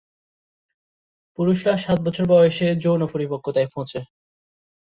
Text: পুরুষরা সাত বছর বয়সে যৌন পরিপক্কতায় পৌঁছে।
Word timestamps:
পুরুষরা 1.37 1.73
সাত 1.77 1.97
বছর 2.05 2.25
বয়সে 2.31 2.67
যৌন 2.83 3.01
পরিপক্কতায় 3.13 3.69
পৌঁছে। 3.73 3.99